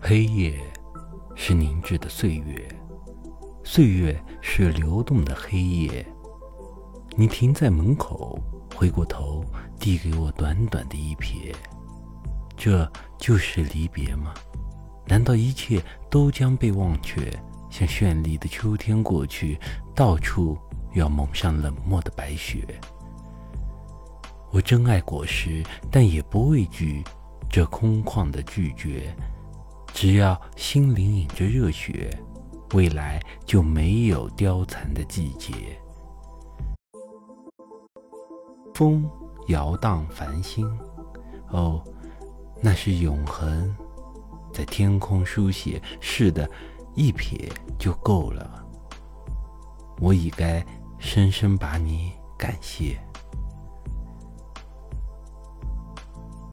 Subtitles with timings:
[0.00, 0.58] 黑夜
[1.36, 2.68] 是凝滞的岁月，
[3.62, 6.04] 岁月是流动的黑夜。
[7.16, 8.38] 你停在门口，
[8.74, 9.44] 回过头，
[9.78, 11.54] 递给我短短的一瞥，
[12.56, 14.32] 这就是离别吗？
[15.06, 17.30] 难道一切都将被忘却，
[17.68, 19.58] 像绚丽的秋天过去，
[19.94, 20.56] 到处
[20.94, 22.64] 要蒙上冷漠的白雪？
[24.50, 27.04] 我珍爱果实，但也不畏惧
[27.50, 29.14] 这空旷的拒绝。
[29.92, 32.16] 只要心灵隐着热血，
[32.74, 35.52] 未来就没有凋残的季节。
[38.72, 39.04] 风
[39.48, 40.66] 摇荡繁星，
[41.48, 41.82] 哦，
[42.62, 43.76] 那是永恒，
[44.54, 45.82] 在天空书写。
[46.00, 46.48] 是的，
[46.94, 48.64] 一瞥就够了。
[49.98, 50.64] 我已该
[50.98, 52.98] 深深把你感谢。